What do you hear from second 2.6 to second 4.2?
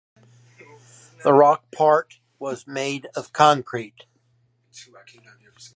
made of concrete.